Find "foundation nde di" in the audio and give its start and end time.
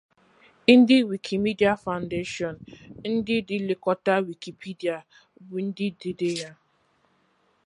1.85-3.57